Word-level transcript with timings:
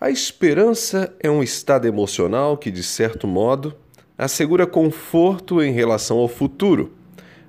A 0.00 0.10
esperança 0.10 1.12
é 1.18 1.28
um 1.28 1.42
estado 1.42 1.84
emocional 1.84 2.56
que, 2.56 2.70
de 2.70 2.84
certo 2.84 3.26
modo, 3.26 3.74
assegura 4.16 4.64
conforto 4.64 5.60
em 5.60 5.72
relação 5.72 6.18
ao 6.18 6.28
futuro. 6.28 6.92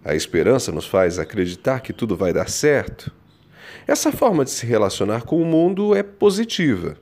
A 0.03 0.15
esperança 0.15 0.71
nos 0.71 0.87
faz 0.87 1.19
acreditar 1.19 1.81
que 1.81 1.93
tudo 1.93 2.17
vai 2.17 2.33
dar 2.33 2.49
certo. 2.49 3.11
Essa 3.85 4.11
forma 4.11 4.43
de 4.43 4.49
se 4.49 4.65
relacionar 4.65 5.25
com 5.25 5.39
o 5.39 5.45
mundo 5.45 5.93
é 5.93 6.01
positiva. 6.01 6.97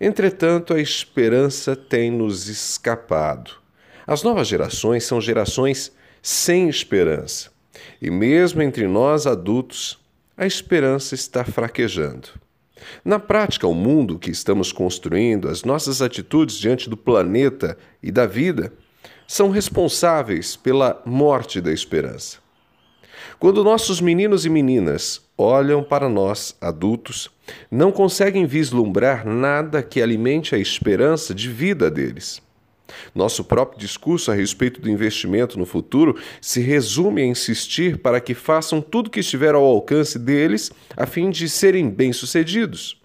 Entretanto, 0.00 0.74
a 0.74 0.80
esperança 0.80 1.76
tem 1.76 2.10
nos 2.10 2.48
escapado. 2.48 3.52
As 4.04 4.24
novas 4.24 4.48
gerações 4.48 5.04
são 5.04 5.20
gerações 5.20 5.92
sem 6.20 6.68
esperança. 6.68 7.52
E 8.02 8.10
mesmo 8.10 8.60
entre 8.60 8.88
nós 8.88 9.24
adultos, 9.24 10.00
a 10.36 10.44
esperança 10.44 11.14
está 11.14 11.44
fraquejando. 11.44 12.47
Na 13.04 13.18
prática, 13.18 13.66
o 13.66 13.74
mundo 13.74 14.18
que 14.18 14.30
estamos 14.30 14.72
construindo, 14.72 15.48
as 15.48 15.64
nossas 15.64 16.02
atitudes 16.02 16.56
diante 16.56 16.88
do 16.88 16.96
planeta 16.96 17.76
e 18.02 18.10
da 18.10 18.26
vida, 18.26 18.72
são 19.26 19.50
responsáveis 19.50 20.56
pela 20.56 21.02
morte 21.04 21.60
da 21.60 21.72
esperança. 21.72 22.38
Quando 23.38 23.62
nossos 23.62 24.00
meninos 24.00 24.44
e 24.44 24.48
meninas 24.48 25.20
olham 25.36 25.82
para 25.82 26.08
nós, 26.08 26.56
adultos, 26.60 27.30
não 27.70 27.92
conseguem 27.92 28.46
vislumbrar 28.46 29.26
nada 29.26 29.82
que 29.82 30.02
alimente 30.02 30.54
a 30.54 30.58
esperança 30.58 31.34
de 31.34 31.48
vida 31.48 31.90
deles. 31.90 32.42
Nosso 33.14 33.44
próprio 33.44 33.78
discurso 33.78 34.30
a 34.30 34.34
respeito 34.34 34.80
do 34.80 34.90
investimento 34.90 35.58
no 35.58 35.66
futuro 35.66 36.16
se 36.40 36.60
resume 36.60 37.22
a 37.22 37.26
insistir 37.26 37.98
para 37.98 38.20
que 38.20 38.34
façam 38.34 38.80
tudo 38.80 39.10
que 39.10 39.20
estiver 39.20 39.54
ao 39.54 39.64
alcance 39.64 40.18
deles 40.18 40.70
a 40.96 41.06
fim 41.06 41.30
de 41.30 41.48
serem 41.48 41.90
bem-sucedidos. 41.90 43.00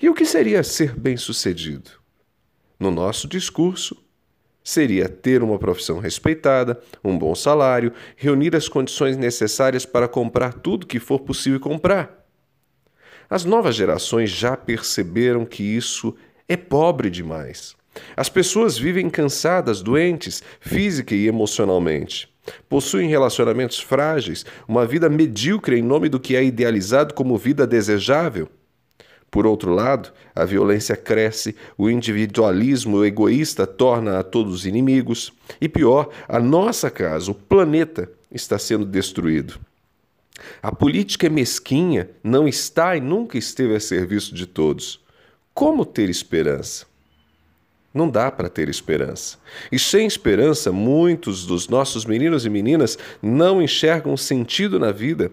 E 0.00 0.08
o 0.08 0.14
que 0.14 0.24
seria 0.24 0.62
ser 0.62 0.94
bem-sucedido? 0.94 1.90
No 2.78 2.90
nosso 2.90 3.26
discurso, 3.26 3.96
seria 4.62 5.08
ter 5.08 5.42
uma 5.42 5.58
profissão 5.58 5.98
respeitada, 5.98 6.78
um 7.02 7.18
bom 7.18 7.34
salário, 7.34 7.92
reunir 8.16 8.54
as 8.54 8.68
condições 8.68 9.16
necessárias 9.16 9.86
para 9.86 10.06
comprar 10.06 10.52
tudo 10.52 10.86
que 10.86 11.00
for 11.00 11.20
possível 11.20 11.58
comprar. 11.58 12.26
As 13.30 13.44
novas 13.44 13.74
gerações 13.74 14.30
já 14.30 14.56
perceberam 14.56 15.44
que 15.44 15.62
isso 15.62 16.14
é 16.46 16.56
pobre 16.56 17.10
demais. 17.10 17.77
As 18.16 18.28
pessoas 18.28 18.78
vivem 18.78 19.08
cansadas, 19.08 19.82
doentes, 19.82 20.42
física 20.60 21.14
e 21.14 21.26
emocionalmente. 21.26 22.28
Possuem 22.68 23.08
relacionamentos 23.08 23.78
frágeis, 23.78 24.44
uma 24.66 24.86
vida 24.86 25.08
medíocre 25.08 25.78
em 25.78 25.82
nome 25.82 26.08
do 26.08 26.20
que 26.20 26.34
é 26.34 26.42
idealizado 26.42 27.14
como 27.14 27.36
vida 27.36 27.66
desejável. 27.66 28.48
Por 29.30 29.46
outro 29.46 29.74
lado, 29.74 30.10
a 30.34 30.44
violência 30.44 30.96
cresce, 30.96 31.54
o 31.76 31.90
individualismo 31.90 33.04
egoísta 33.04 33.66
torna 33.66 34.18
a 34.18 34.22
todos 34.22 34.64
inimigos, 34.64 35.32
e 35.60 35.68
pior, 35.68 36.08
a 36.26 36.40
nossa 36.40 36.90
casa, 36.90 37.30
o 37.30 37.34
planeta, 37.34 38.10
está 38.30 38.58
sendo 38.58 38.86
destruído. 38.86 39.58
A 40.62 40.72
política 40.72 41.26
é 41.26 41.30
mesquinha, 41.30 42.08
não 42.22 42.48
está 42.48 42.96
e 42.96 43.00
nunca 43.00 43.36
esteve 43.36 43.74
a 43.74 43.80
serviço 43.80 44.34
de 44.34 44.46
todos. 44.46 45.00
Como 45.52 45.84
ter 45.84 46.08
esperança? 46.08 46.86
Não 47.98 48.08
dá 48.08 48.30
para 48.30 48.48
ter 48.48 48.68
esperança. 48.68 49.38
E 49.72 49.78
sem 49.78 50.06
esperança, 50.06 50.70
muitos 50.70 51.44
dos 51.44 51.66
nossos 51.68 52.04
meninos 52.04 52.46
e 52.46 52.48
meninas 52.48 52.96
não 53.20 53.60
enxergam 53.60 54.16
sentido 54.16 54.78
na 54.78 54.92
vida. 54.92 55.32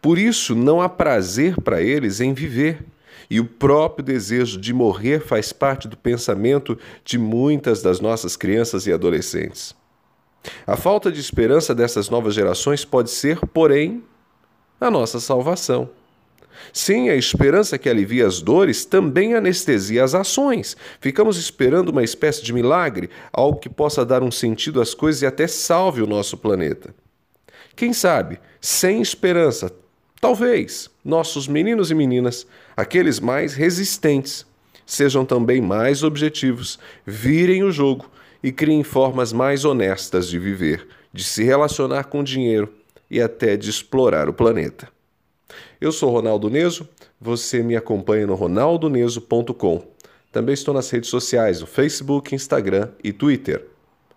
Por 0.00 0.16
isso, 0.16 0.54
não 0.54 0.80
há 0.80 0.88
prazer 0.88 1.60
para 1.60 1.82
eles 1.82 2.20
em 2.20 2.32
viver. 2.32 2.86
E 3.28 3.40
o 3.40 3.44
próprio 3.44 4.04
desejo 4.04 4.60
de 4.60 4.72
morrer 4.72 5.26
faz 5.26 5.52
parte 5.52 5.88
do 5.88 5.96
pensamento 5.96 6.78
de 7.04 7.18
muitas 7.18 7.82
das 7.82 7.98
nossas 7.98 8.36
crianças 8.36 8.86
e 8.86 8.92
adolescentes. 8.92 9.74
A 10.64 10.76
falta 10.76 11.10
de 11.10 11.18
esperança 11.18 11.74
dessas 11.74 12.08
novas 12.08 12.32
gerações 12.32 12.84
pode 12.84 13.10
ser, 13.10 13.40
porém, 13.48 14.04
a 14.80 14.88
nossa 14.88 15.18
salvação. 15.18 15.90
Sim, 16.72 17.08
a 17.08 17.16
esperança 17.16 17.78
que 17.78 17.88
alivia 17.88 18.26
as 18.26 18.40
dores 18.40 18.84
também 18.84 19.34
anestesia 19.34 20.04
as 20.04 20.14
ações. 20.14 20.76
Ficamos 21.00 21.36
esperando 21.36 21.88
uma 21.88 22.04
espécie 22.04 22.42
de 22.42 22.52
milagre, 22.52 23.10
algo 23.32 23.58
que 23.58 23.68
possa 23.68 24.04
dar 24.04 24.22
um 24.22 24.30
sentido 24.30 24.80
às 24.80 24.94
coisas 24.94 25.22
e 25.22 25.26
até 25.26 25.46
salve 25.46 26.02
o 26.02 26.06
nosso 26.06 26.36
planeta. 26.36 26.94
Quem 27.74 27.92
sabe, 27.92 28.38
sem 28.60 29.00
esperança, 29.00 29.72
talvez 30.20 30.90
nossos 31.04 31.48
meninos 31.48 31.90
e 31.90 31.94
meninas, 31.94 32.46
aqueles 32.76 33.18
mais 33.18 33.54
resistentes, 33.54 34.46
sejam 34.84 35.24
também 35.24 35.60
mais 35.60 36.02
objetivos, 36.02 36.78
virem 37.06 37.62
o 37.62 37.72
jogo 37.72 38.10
e 38.42 38.52
criem 38.52 38.82
formas 38.82 39.32
mais 39.32 39.64
honestas 39.64 40.28
de 40.28 40.38
viver, 40.38 40.86
de 41.12 41.24
se 41.24 41.42
relacionar 41.42 42.04
com 42.04 42.20
o 42.20 42.24
dinheiro 42.24 42.72
e 43.10 43.20
até 43.20 43.56
de 43.56 43.70
explorar 43.70 44.28
o 44.28 44.32
planeta. 44.32 44.88
Eu 45.80 45.92
sou 45.92 46.10
Ronaldo 46.10 46.50
Neso, 46.50 46.88
você 47.20 47.62
me 47.62 47.76
acompanha 47.76 48.26
no 48.26 48.34
ronaldoneso.com. 48.34 49.82
Também 50.32 50.52
estou 50.52 50.72
nas 50.72 50.88
redes 50.90 51.10
sociais, 51.10 51.60
no 51.60 51.66
Facebook, 51.66 52.34
Instagram 52.34 52.90
e 53.02 53.12
Twitter. 53.12 53.66